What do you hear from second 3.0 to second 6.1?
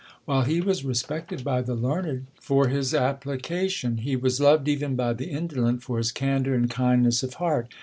plication, he was loved even by the indolent for